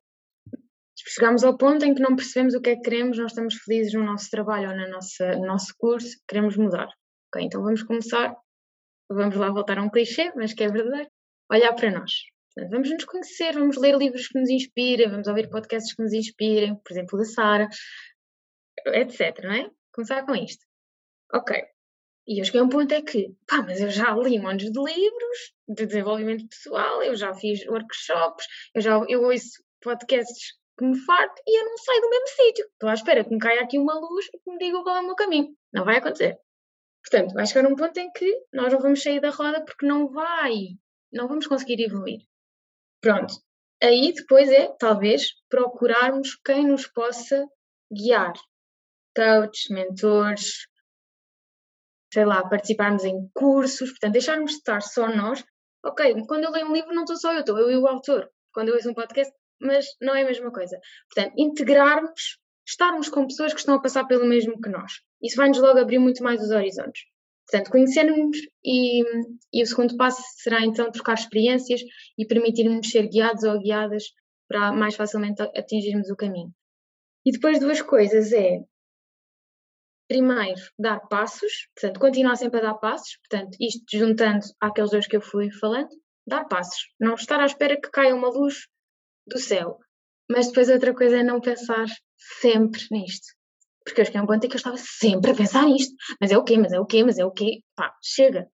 [0.95, 3.93] chegamos ao ponto em que não percebemos o que é que queremos, não estamos felizes
[3.93, 6.87] no nosso trabalho ou na nossa, no nosso curso, queremos mudar.
[7.27, 8.35] Ok, então vamos começar,
[9.09, 11.09] vamos lá voltar a um clichê, mas que é verdade,
[11.51, 12.11] olhar para nós.
[12.69, 16.75] vamos nos conhecer, vamos ler livros que nos inspirem, vamos ouvir podcasts que nos inspirem,
[16.75, 17.69] por exemplo, da Sara,
[18.87, 19.43] etc.
[19.43, 19.69] Não é?
[19.91, 20.63] Começar com isto.
[21.33, 21.55] Ok.
[22.25, 24.79] E eu cheguei a um ponto é que, pá, mas eu já li montes de
[24.79, 30.97] livros de desenvolvimento pessoal, eu já fiz workshops, eu já eu ouço podcasts que me
[31.05, 32.65] farto e eu não saio do mesmo sítio.
[32.65, 34.99] Estou à espera que me caia aqui uma luz e que me diga qual é
[35.01, 35.49] o meu caminho.
[35.73, 36.37] Não vai acontecer.
[37.03, 40.07] Portanto, vai chegar um ponto em que nós não vamos sair da roda porque não
[40.07, 40.77] vai
[41.13, 42.21] não vamos conseguir evoluir.
[43.01, 43.35] Pronto.
[43.81, 47.45] Aí depois é, talvez, procurarmos quem nos possa
[47.91, 48.33] guiar.
[49.15, 50.67] Coaches, mentores,
[52.13, 55.43] sei lá, participarmos em cursos, portanto, deixarmos de estar só nós.
[55.85, 58.29] Ok, quando eu leio um livro não estou só eu, estou eu e o autor.
[58.53, 60.79] Quando eu ouço um podcast, mas não é a mesma coisa.
[61.09, 64.93] Portanto, integrarmos, estarmos com pessoas que estão a passar pelo mesmo que nós.
[65.21, 67.01] Isso vai-nos logo abrir muito mais os horizontes.
[67.49, 69.03] Portanto, conhecermos e,
[69.53, 71.81] e o segundo passo será então trocar experiências
[72.17, 74.05] e permitir-nos ser guiados ou guiadas
[74.47, 76.53] para mais facilmente atingirmos o caminho.
[77.25, 78.59] E depois duas coisas é
[80.07, 85.15] primeiro dar passos, portanto, continuar sempre a dar passos, portanto, isto juntando àqueles dois que
[85.15, 85.89] eu fui falando,
[86.27, 88.67] dar passos, não estar à espera que caia uma luz
[89.25, 89.79] do céu.
[90.29, 91.85] Mas depois outra coisa é não pensar
[92.39, 93.27] sempre nisto.
[93.83, 95.93] Porque eu cheguei a um ponto em que eu estava sempre a pensar nisto.
[96.19, 96.57] Mas é o quê?
[96.57, 97.03] Mas é o quê?
[97.03, 97.61] Mas é o quê?
[97.75, 98.47] Pá, chega.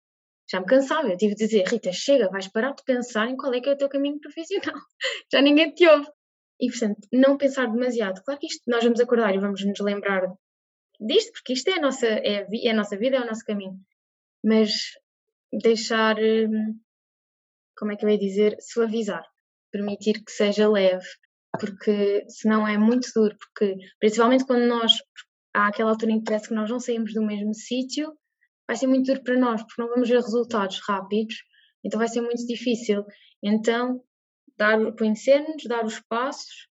[0.49, 1.09] Já me cansava.
[1.09, 3.73] Eu tive de dizer, Rita, chega, vais parar de pensar em qual é que é
[3.73, 4.75] o teu caminho profissional.
[5.31, 6.07] Já ninguém te ouve.
[6.59, 8.21] E, portanto, não pensar demasiado.
[8.23, 10.23] Claro que isto, nós vamos acordar e vamos nos lembrar
[10.99, 13.45] disto, porque isto é a nossa, é a, é a nossa vida, é o nosso
[13.45, 13.79] caminho.
[14.43, 14.93] Mas
[15.51, 16.79] deixar, hum,
[17.77, 19.23] como é que eu ia dizer, suavizar.
[19.71, 21.05] Permitir que seja leve
[21.59, 25.01] porque senão é muito duro, porque principalmente quando nós
[25.53, 28.13] há aquela altura em que parece que nós não saímos do mesmo sítio,
[28.67, 31.35] vai ser muito duro para nós, porque não vamos ver resultados rápidos,
[31.83, 33.05] então vai ser muito difícil.
[33.41, 34.03] Então,
[34.57, 36.67] dar, conhecer-nos, dar os passos,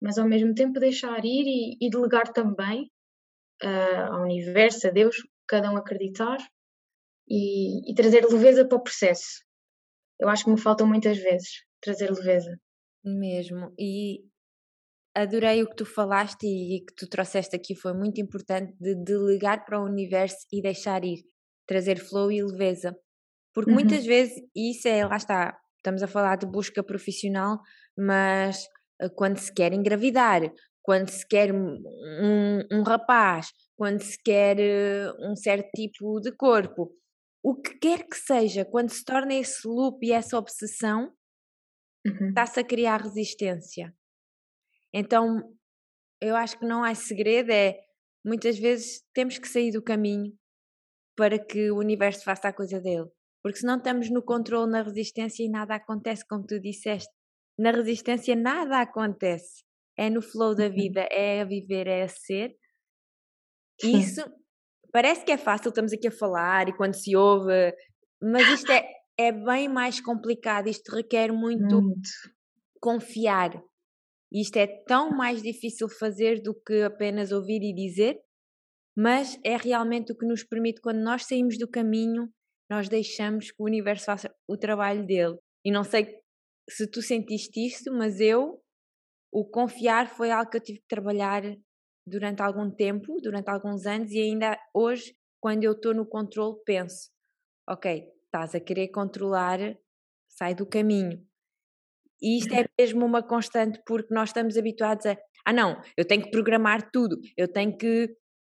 [0.00, 2.90] mas ao mesmo tempo deixar ir e, e delegar também
[3.62, 6.38] uh, ao universo, a Deus, cada um acreditar
[7.28, 9.44] e, e trazer leveza para o processo.
[10.18, 12.58] Eu acho que me faltam muitas vezes trazer leveza.
[13.16, 13.72] Mesmo.
[13.78, 14.24] E
[15.14, 19.64] adorei o que tu falaste e que tu trouxeste aqui, foi muito importante de delegar
[19.64, 21.24] para o universo e deixar ir,
[21.66, 22.96] trazer flow e leveza.
[23.54, 23.76] Porque uhum.
[23.76, 27.58] muitas vezes, isso é, lá está, estamos a falar de busca profissional,
[27.96, 28.64] mas
[29.00, 30.42] eh, quando se quer engravidar,
[30.82, 31.82] quando se quer um,
[32.70, 36.92] um rapaz, quando se quer eh, um certo tipo de corpo,
[37.42, 41.12] o que quer que seja, quando se torna esse loop e essa obsessão,
[42.06, 42.28] uhum.
[42.28, 43.94] está-se a criar resistência.
[44.92, 45.42] Então,
[46.20, 47.78] eu acho que não há segredo, é
[48.24, 50.32] muitas vezes temos que sair do caminho
[51.16, 53.08] para que o universo faça a coisa dele.
[53.42, 57.12] Porque senão estamos no controle, na resistência e nada acontece, como tu disseste.
[57.58, 59.64] Na resistência nada acontece.
[59.96, 60.74] É no flow da uhum.
[60.74, 62.56] vida, é a viver, é a ser.
[63.82, 64.24] Isso
[64.92, 67.72] parece que é fácil, estamos aqui a falar e quando se ouve,
[68.20, 68.84] mas isto é,
[69.18, 72.10] é bem mais complicado, isto requer muito, muito.
[72.80, 73.60] confiar.
[74.32, 78.20] Isto é tão mais difícil fazer do que apenas ouvir e dizer,
[78.96, 82.28] mas é realmente o que nos permite, quando nós saímos do caminho,
[82.70, 85.36] nós deixamos que o universo faça o trabalho dele.
[85.64, 86.14] E não sei
[86.68, 88.62] se tu sentiste isto, mas eu,
[89.32, 91.42] o confiar foi algo que eu tive que trabalhar
[92.06, 97.10] durante algum tempo, durante alguns anos, e ainda hoje, quando eu estou no controle, penso:
[97.68, 99.58] ok, estás a querer controlar,
[100.28, 101.18] sai do caminho.
[102.20, 106.22] E isto é mesmo uma constante porque nós estamos habituados a, ah não, eu tenho
[106.22, 108.08] que programar tudo, eu tenho que.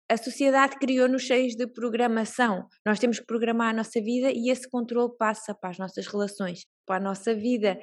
[0.10, 2.66] A sociedade criou-nos cheios de programação.
[2.86, 6.62] Nós temos que programar a nossa vida e esse controle passa para as nossas relações,
[6.86, 7.78] para a nossa vida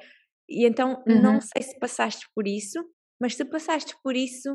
[0.49, 1.21] E então uhum.
[1.21, 2.79] não sei se passaste por isso,
[3.21, 4.49] mas se passaste por isso,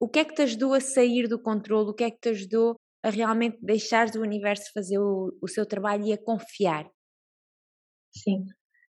[0.00, 1.90] o que é que te ajudou a sair do controle?
[1.90, 5.64] O que é que te ajudou a realmente deixares o universo fazer o, o seu
[5.64, 6.90] trabalho e a confiar?
[8.12, 8.44] Sim,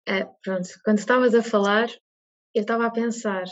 [0.08, 1.88] é, pronto, quando estavas a falar,
[2.54, 3.44] eu estava a pensar,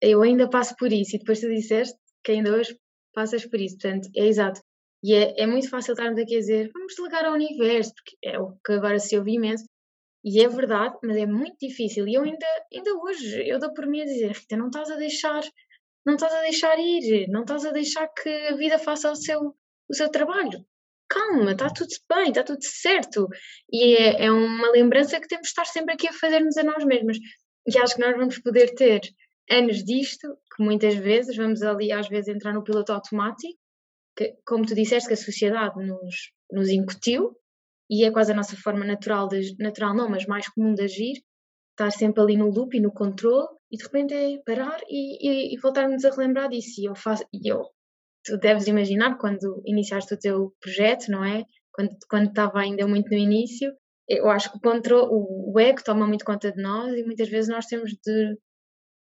[0.00, 2.78] eu ainda passo por isso, e depois tu disseste que ainda hoje
[3.12, 4.62] passas por isso, portanto, é exato.
[5.04, 8.38] E é, é muito fácil estarmos aqui a dizer, vamos delegar ao universo, porque é
[8.38, 9.64] o que agora se ouve imenso,
[10.24, 12.08] e é verdade, mas é muito difícil.
[12.08, 14.96] E eu ainda, ainda hoje, eu dou por mim a dizer, Rita, não estás a
[14.96, 15.42] deixar,
[16.06, 19.54] não estás a deixar ir, não estás a deixar que a vida faça o seu,
[19.88, 20.64] o seu trabalho.
[21.08, 23.28] Calma, está tudo bem, está tudo certo.
[23.72, 26.84] E é, é uma lembrança que temos de estar sempre aqui a fazer-nos a nós
[26.84, 27.18] mesmos.
[27.66, 29.00] E acho que nós vamos poder ter
[29.50, 33.58] anos disto, que muitas vezes vamos ali às vezes entrar no piloto automático,
[34.16, 37.36] que, como tu disseste, que a sociedade nos, nos incutiu,
[37.90, 41.22] e é quase a nossa forma natural, de, natural não, mas mais comum de agir,
[41.70, 45.54] estar sempre ali no loop e no controle, e de repente é parar e, e,
[45.54, 46.80] e voltarmos a relembrar disso.
[46.80, 47.64] E eu faço, e eu,
[48.28, 51.44] tu deves imaginar quando iniciaste o teu projeto, não é?
[51.72, 53.72] Quando, quando estava ainda muito no início,
[54.08, 57.28] eu acho que o controle, o, o ego toma muito conta de nós e muitas
[57.28, 58.36] vezes nós temos de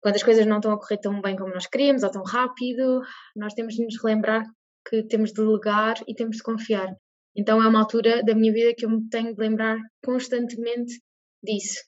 [0.01, 3.01] quando as coisas não estão a correr tão bem como nós queríamos ou tão rápido,
[3.35, 4.43] nós temos de nos relembrar
[4.87, 6.95] que temos de delegar e temos de confiar.
[7.35, 11.01] Então é uma altura da minha vida que eu me tenho de lembrar constantemente
[11.43, 11.83] disso.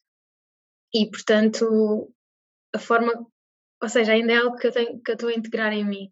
[0.93, 2.13] E, portanto,
[2.73, 3.13] a forma,
[3.81, 6.11] ou seja, ainda é algo que eu, tenho, que eu estou a integrar em mim,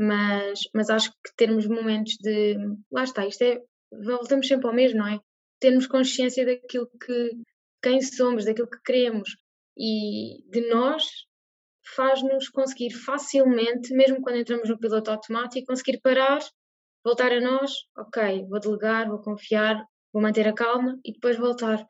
[0.00, 2.56] mas, mas acho que termos momentos de.
[2.90, 3.60] Lá está, isto é.
[3.92, 5.20] Voltamos sempre ao mesmo, não é?
[5.60, 7.32] Termos consciência daquilo que.
[7.82, 9.36] quem somos, daquilo que queremos
[9.76, 11.04] e de nós
[11.94, 16.38] faz-nos conseguir facilmente, mesmo quando entramos no piloto automático, conseguir parar,
[17.04, 21.86] voltar a nós, ok, vou delegar, vou confiar, vou manter a calma e depois voltar.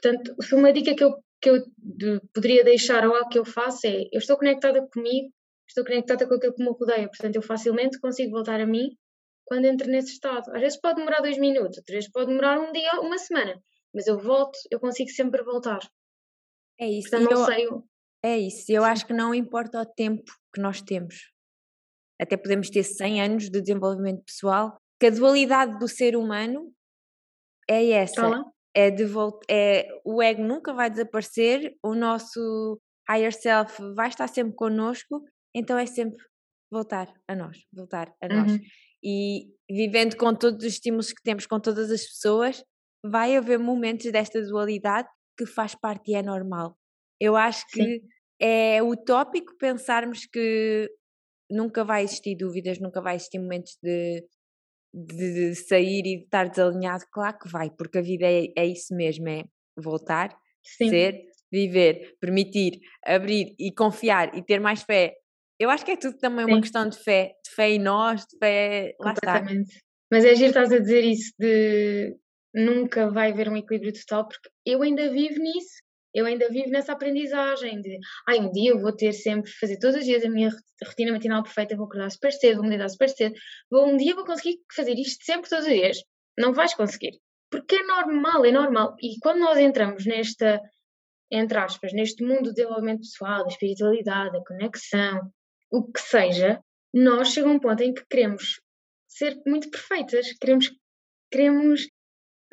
[0.00, 3.86] Portanto, uma dica que eu, que eu de, poderia deixar ou algo que eu faço
[3.86, 5.30] é, eu estou conectada comigo,
[5.74, 8.96] estou conectada com aquilo que me rodeia, portanto eu facilmente consigo voltar a mim
[9.44, 10.54] quando entro nesse estado.
[10.54, 13.60] Às vezes pode demorar dois minutos, às vezes pode demorar um dia, uma semana,
[13.92, 15.80] mas eu volto, eu consigo sempre voltar.
[16.80, 17.10] É isso.
[17.10, 17.68] Portanto, não eu, sei
[18.24, 21.30] é isso, eu acho que não importa o tempo que nós temos.
[22.18, 26.72] Até podemos ter 100 anos de desenvolvimento pessoal, que a dualidade do ser humano
[27.68, 28.26] é essa.
[28.26, 28.44] Olá.
[28.76, 34.26] É de volta, é, o ego nunca vai desaparecer, o nosso higher self vai estar
[34.26, 35.22] sempre connosco,
[35.54, 36.22] então é sempre
[36.70, 38.52] voltar a nós, voltar a nós.
[38.52, 38.60] Uhum.
[39.02, 42.64] E vivendo com todos os estímulos que temos com todas as pessoas,
[43.04, 46.76] vai haver momentos desta dualidade que faz parte e é normal.
[47.20, 48.00] Eu acho que Sim
[48.40, 50.90] é utópico pensarmos que
[51.50, 54.24] nunca vai existir dúvidas, nunca vai existir momentos de,
[54.92, 57.04] de sair e de estar desalinhado.
[57.12, 59.44] Claro que vai, porque a vida é, é isso mesmo: é
[59.76, 60.90] voltar, Sim.
[60.90, 65.14] ser, viver, permitir, abrir e confiar e ter mais fé.
[65.64, 66.52] Eu acho que é tudo também Sim.
[66.52, 68.94] uma questão de fé, de fé em nós, de fé.
[69.00, 69.42] Lá está.
[70.10, 72.16] Mas é giro estás a dizer isso de
[72.54, 76.92] nunca vai haver um equilíbrio total, porque eu ainda vivo nisso eu ainda vivo nessa
[76.92, 77.98] aprendizagem de,
[78.28, 80.48] ai, um dia eu vou ter sempre, fazer todos os dias a minha
[80.86, 83.34] rotina matinal perfeita, vou acordar super cedo, vou me deitar super cedo,
[83.68, 85.98] vou, um dia vou conseguir fazer isto sempre, todos os dias.
[86.38, 87.18] Não vais conseguir.
[87.50, 88.94] Porque é normal, é normal.
[89.02, 90.60] E quando nós entramos nesta,
[91.30, 95.20] entre aspas, neste mundo do desenvolvimento pessoal, da espiritualidade, da conexão,
[95.74, 96.60] o que seja,
[96.92, 98.60] nós chegamos a um ponto em que queremos
[99.08, 100.70] ser muito perfeitas, queremos,
[101.30, 101.88] queremos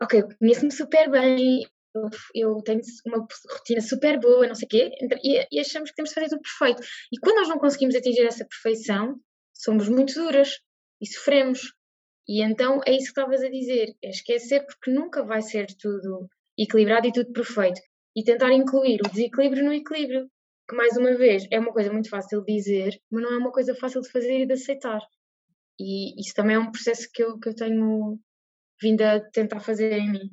[0.02, 4.92] ok, conheço-me super bem, eu, eu tenho uma rotina super boa, não sei o quê,
[5.24, 6.82] e, e, achamos que temos de fazer tudo perfeito.
[7.12, 9.20] E quando nós não conseguimos atingir essa perfeição,
[9.54, 10.60] somos muito duras
[11.00, 11.74] e sofremos.
[12.28, 16.28] E então é isso que estavas a dizer, é esquecer porque nunca vai ser tudo
[16.58, 17.80] equilibrado e tudo perfeito.
[18.16, 20.28] E tentar incluir o desequilíbrio no equilíbrio,
[20.72, 23.52] que mais uma vez é uma coisa muito fácil de dizer, mas não é uma
[23.52, 25.02] coisa fácil de fazer e de aceitar.
[25.78, 28.18] E isso também é um processo que eu, que eu tenho
[28.82, 30.32] vindo a tentar fazer em mim.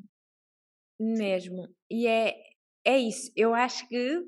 [1.00, 1.68] Mesmo.
[1.90, 2.36] E é,
[2.84, 3.32] é isso.
[3.34, 4.22] Eu acho que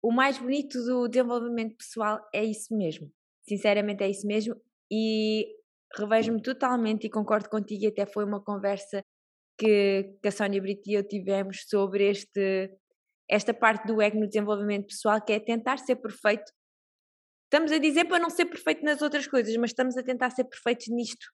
[0.00, 3.12] o mais bonito do desenvolvimento pessoal é isso mesmo.
[3.48, 4.54] Sinceramente, é isso mesmo.
[4.88, 5.56] E
[5.96, 7.88] revejo-me totalmente e concordo contigo.
[7.88, 9.04] Até foi uma conversa
[9.58, 12.70] que, que a Sónia Brito e eu tivemos sobre este,
[13.30, 16.50] esta parte do ego no desenvolvimento pessoal, que é tentar ser perfeito.
[17.44, 20.44] Estamos a dizer para não ser perfeito nas outras coisas, mas estamos a tentar ser
[20.44, 21.26] perfeitos nisto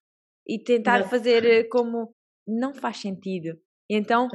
[0.47, 1.09] e tentar não.
[1.09, 2.13] fazer eh, como
[2.47, 3.59] não faz sentido.
[3.89, 4.27] Então,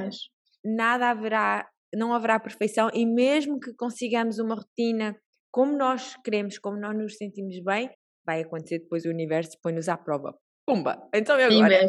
[0.63, 5.15] nada haverá, não haverá perfeição e mesmo que consigamos uma rotina
[5.51, 7.89] como nós queremos, como nós nos sentimos bem,
[8.25, 10.37] vai acontecer depois o universo põe-nos à prova.
[10.65, 11.09] Pumba!
[11.13, 11.87] Então e agora?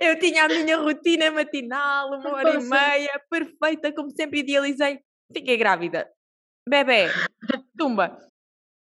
[0.00, 5.00] Eu tinha a minha rotina matinal, uma hora e meia, perfeita, como sempre idealizei.
[5.32, 6.08] Fiquei grávida.
[6.68, 7.08] Bebê,
[7.76, 8.16] tumba.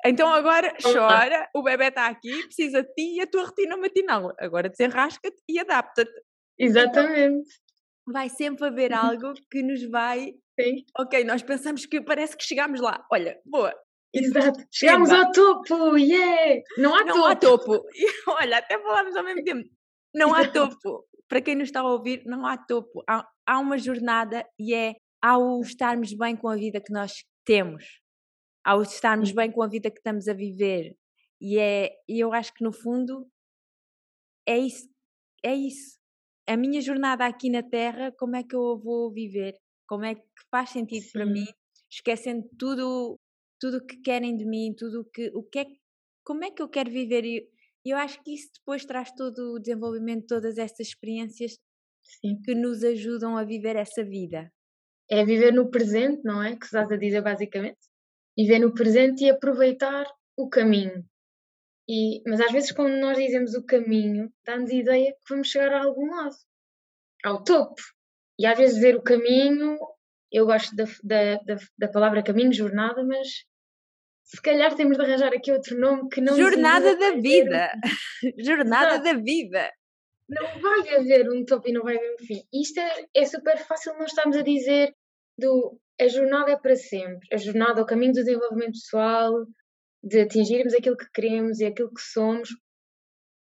[0.05, 4.33] Então agora chora, o bebê está aqui, precisa de ti e a tua rotina matinal.
[4.39, 6.11] Agora desenrasca-te e adapta-te.
[6.59, 7.49] Então, Exatamente.
[7.49, 10.33] Então, vai sempre haver algo que nos vai.
[10.59, 10.85] Sim.
[10.97, 13.05] Ok, nós pensamos que parece que chegámos lá.
[13.11, 13.73] Olha, boa.
[14.13, 14.59] Exato.
[14.71, 16.61] Chegámos ao topo, yeah!
[16.77, 17.27] Não há não topo.
[17.27, 17.83] Há topo.
[18.41, 19.69] Olha, até falámos ao mesmo tempo.
[20.17, 21.05] Não há topo.
[21.27, 23.03] Para quem nos está a ouvir, não há topo.
[23.07, 28.01] Há, há uma jornada e é ao estarmos bem com a vida que nós temos,
[28.63, 30.95] ao estarmos bem com a vida que estamos a viver.
[31.39, 33.29] E é, eu acho que no fundo
[34.47, 34.89] é isso,
[35.43, 35.97] é isso.
[36.47, 39.53] A minha jornada aqui na Terra, como é que eu vou viver?
[39.87, 41.11] Como é que faz sentido Sim.
[41.11, 41.45] para mim?
[41.89, 43.19] Esquecendo tudo,
[43.59, 45.65] tudo o que querem de mim, tudo que, o que é,
[46.23, 47.47] como é que eu quero viver?
[47.87, 51.57] E eu acho que isso depois traz todo o desenvolvimento, todas estas experiências
[52.03, 52.37] Sim.
[52.43, 54.51] que nos ajudam a viver essa vida
[55.09, 56.57] é viver no presente, não é?
[56.57, 57.79] Que estás a dizer basicamente.
[58.37, 61.01] Viver no presente e aproveitar o caminho.
[61.89, 65.71] E, mas às vezes, quando nós dizemos o caminho, dá-nos a ideia que vamos chegar
[65.71, 66.35] a algum lado,
[67.23, 67.81] ao topo.
[68.37, 69.77] E às vezes, dizer o caminho,
[70.29, 73.45] eu gosto da, da, da, da palavra caminho, jornada, mas
[74.27, 76.35] se calhar temos de arranjar aqui outro nome que não.
[76.35, 77.71] Jornada da vida!
[78.37, 79.03] jornada Exato.
[79.03, 79.71] da vida!
[80.29, 82.43] não vai haver um topo e não vai haver um fim.
[82.53, 84.93] Isto é, é super fácil nós estamos a dizer
[85.37, 87.27] do a jornada é para sempre.
[87.33, 89.33] A jornada, o caminho do desenvolvimento pessoal,
[90.03, 92.49] de atingirmos aquilo que queremos e aquilo que somos,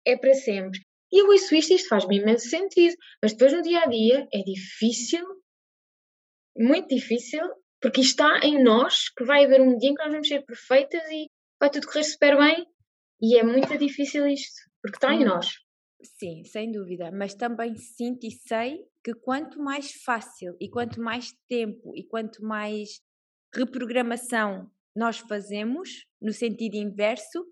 [0.06, 0.80] é para sempre.
[1.12, 2.96] E eu ouço isto e isto faz-me imenso sentido.
[3.22, 5.26] Mas depois no dia a dia é difícil,
[6.58, 7.44] muito difícil,
[7.86, 11.04] porque está em nós que vai haver um dia em que nós vamos ser perfeitas
[11.12, 12.66] e vai tudo correr super bem.
[13.22, 15.52] E é muito difícil isto, porque está em nós.
[16.02, 21.32] Sim, sem dúvida, mas também sinto e sei que quanto mais fácil e quanto mais
[21.48, 22.90] tempo e quanto mais
[23.54, 27.46] reprogramação nós fazemos, no sentido inverso,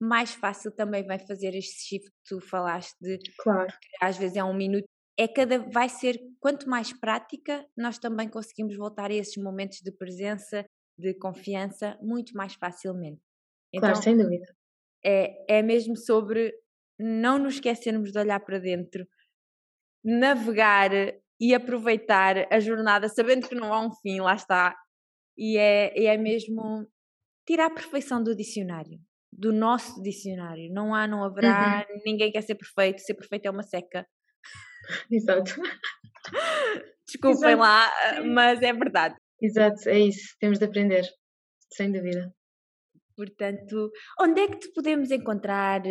[0.00, 3.74] mais fácil também vai fazer este shift que tu falaste de claro.
[4.00, 4.86] às vezes é um minuto.
[5.20, 9.92] É cada vai ser quanto mais prática, nós também conseguimos voltar a esses momentos de
[9.92, 10.64] presença,
[10.98, 13.20] de confiança muito mais facilmente.
[13.70, 14.46] Então, claro, sem dúvida.
[15.04, 16.54] É, é mesmo sobre
[16.98, 19.06] não nos esquecermos de olhar para dentro,
[20.02, 20.90] navegar
[21.38, 24.74] e aproveitar a jornada, sabendo que não há um fim, lá está.
[25.36, 26.86] E é, é mesmo
[27.46, 28.98] tirar a perfeição do dicionário,
[29.30, 30.72] do nosso dicionário.
[30.72, 32.00] Não há, não haverá, uhum.
[32.06, 34.06] ninguém quer ser perfeito, ser perfeito é uma seca.
[35.10, 35.54] Exato.
[37.06, 37.58] Desculpem Exato.
[37.58, 37.90] lá,
[38.24, 39.16] mas é verdade.
[39.40, 41.04] Exato, é isso, temos de aprender,
[41.72, 42.32] sem dúvida.
[43.16, 45.82] Portanto, onde é que te podemos encontrar?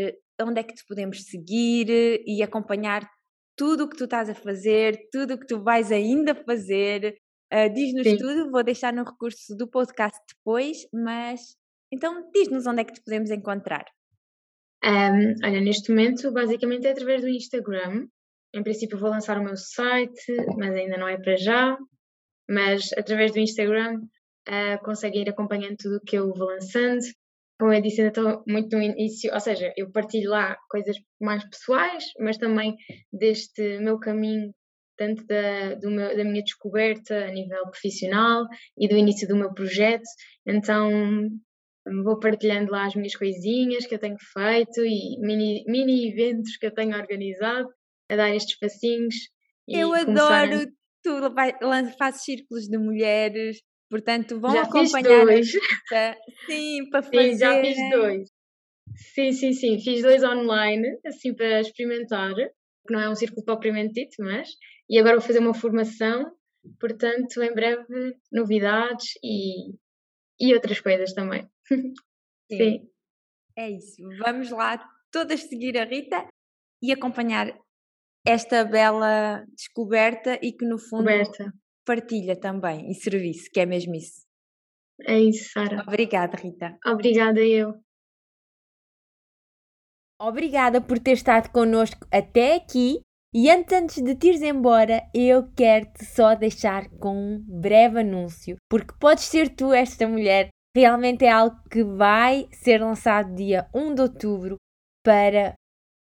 [0.41, 1.89] onde é que te podemos seguir
[2.25, 3.09] e acompanhar
[3.55, 7.17] tudo o que tu estás a fazer, tudo o que tu vais ainda fazer.
[7.51, 11.57] Uh, diz-nos tudo, vou deixar no recurso do podcast depois, mas
[11.91, 13.85] então diz-nos onde é que te podemos encontrar.
[14.83, 18.07] Um, olha, neste momento, basicamente é através do Instagram.
[18.53, 21.77] Em princípio, vou lançar o meu site, mas ainda não é para já.
[22.49, 24.01] Mas através do Instagram
[24.47, 27.05] uh, conseguem ir acompanhando tudo o que eu vou lançando
[27.59, 31.43] como eu disse, ainda estou muito no início, ou seja, eu partilho lá coisas mais
[31.43, 32.77] pessoais, mas também
[33.11, 34.53] deste meu caminho,
[34.97, 38.45] tanto da, meu, da minha descoberta a nível profissional
[38.77, 40.07] e do início do meu projeto.
[40.47, 40.89] Então
[42.03, 46.65] vou partilhando lá as minhas coisinhas que eu tenho feito e mini, mini eventos que
[46.65, 47.67] eu tenho organizado
[48.09, 49.15] a dar estes passinhos.
[49.67, 50.65] Eu adoro,
[51.03, 51.11] tu
[51.97, 55.25] fazes círculos de mulheres, Portanto, vão já acompanhar.
[55.27, 55.51] Fiz dois.
[56.45, 57.31] Sim, para fazer.
[57.31, 58.29] Sim, já fiz dois.
[58.95, 59.79] Sim, sim, sim.
[59.79, 64.49] Fiz dois online, assim para experimentar, que não é um círculo propriamente dito, mas.
[64.87, 66.31] E agora vou fazer uma formação,
[66.79, 69.73] portanto, em breve, novidades e,
[70.39, 71.47] e outras coisas também.
[72.51, 72.57] Sim.
[72.57, 72.89] sim.
[73.55, 74.01] É isso.
[74.17, 76.27] Vamos lá todas seguir a Rita
[76.81, 77.55] e acompanhar
[78.25, 81.53] esta bela descoberta e que no fundo descoberta
[81.85, 84.21] partilha também e serviço, que é mesmo isso.
[85.07, 85.81] É isso, Sara.
[85.87, 86.77] Obrigada, Rita.
[86.85, 87.73] Obrigada, eu.
[90.21, 92.99] Obrigada por ter estado connosco até aqui.
[93.33, 98.93] E antes de te ires embora, eu quero-te só deixar com um breve anúncio, porque
[98.99, 100.49] podes ser tu esta mulher.
[100.75, 104.55] Realmente é algo que vai ser lançado dia 1 de outubro
[105.03, 105.53] para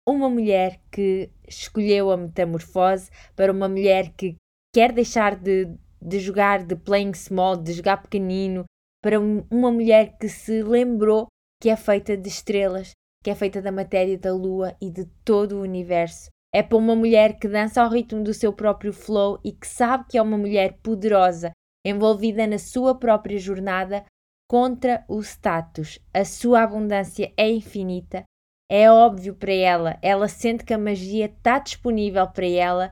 [0.08, 4.36] uma mulher que escolheu a metamorfose, para uma mulher que
[4.74, 5.68] quer deixar de,
[6.02, 8.64] de jogar de playing small, de jogar pequenino,
[9.02, 11.28] para uma mulher que se lembrou
[11.62, 12.92] que é feita de estrelas,
[13.24, 16.96] que é feita da matéria da lua e de todo o universo É para uma
[16.96, 20.38] mulher que dança ao ritmo do seu próprio flow e que sabe que é uma
[20.38, 21.52] mulher poderosa,
[21.86, 24.04] envolvida na sua própria jornada
[24.50, 26.00] contra o status.
[26.12, 28.24] A sua abundância é infinita.
[28.72, 32.90] É óbvio para ela, ela sente que a magia está disponível para ela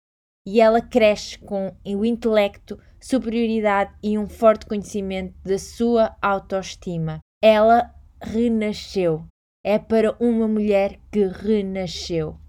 [0.47, 7.19] e ela cresce com o intelecto, superioridade e um forte conhecimento da sua autoestima.
[7.43, 9.25] Ela renasceu.
[9.63, 12.39] É para uma mulher que renasceu.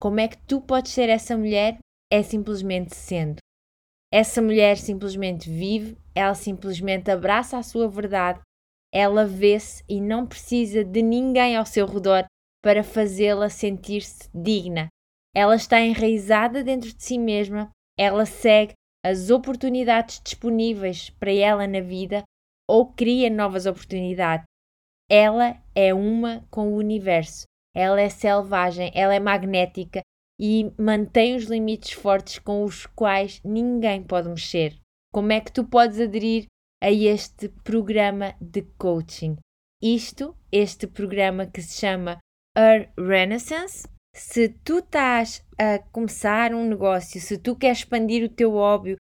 [0.00, 1.78] Como é que tu podes ser essa mulher?
[2.10, 3.38] É simplesmente sendo.
[4.10, 8.40] Essa mulher simplesmente vive, ela simplesmente abraça a sua verdade,
[8.90, 12.24] ela vê-se e não precisa de ninguém ao seu redor
[12.62, 14.88] para fazê-la sentir-se digna.
[15.34, 18.72] Ela está enraizada dentro de si mesma, ela segue
[19.04, 22.22] as oportunidades disponíveis para ela na vida
[22.68, 24.44] ou cria novas oportunidades.
[25.10, 27.44] Ela é uma com o universo.
[27.74, 30.02] Ela é selvagem, ela é magnética
[30.38, 34.78] e mantém os limites fortes com os quais ninguém pode mexer.
[35.12, 36.46] Como é que tu podes aderir
[36.82, 39.36] a este programa de coaching?
[39.82, 42.18] Isto, este programa que se chama
[42.58, 43.86] Her Renaissance.
[44.12, 48.96] Se tu estás a começar um negócio, se tu queres expandir o teu hobby,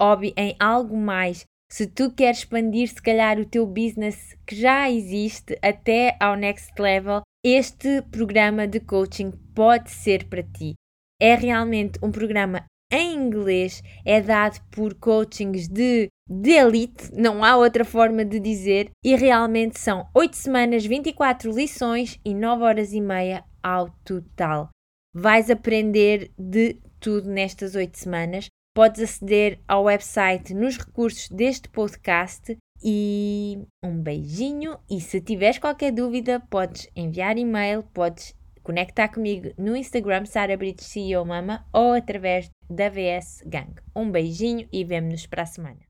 [0.00, 4.90] hobby em algo mais, se tu queres expandir se calhar o teu business que já
[4.90, 10.74] existe até ao next level, este programa de coaching pode ser para ti.
[11.22, 17.56] É realmente um programa em inglês, é dado por coachings de, de elite, não há
[17.56, 23.00] outra forma de dizer, e realmente são 8 semanas, 24 lições e 9 horas e
[23.00, 24.68] meia ao total.
[25.14, 28.46] Vais aprender de tudo nestas 8 semanas.
[28.74, 34.78] Podes aceder ao website nos recursos deste podcast e um beijinho.
[34.88, 41.24] E se tiveres qualquer dúvida, podes enviar e-mail, podes conectar comigo no Instagram Sara CEO
[41.24, 43.74] Mama ou através da VS Gang.
[43.96, 45.87] Um beijinho e vemo-nos para a semana.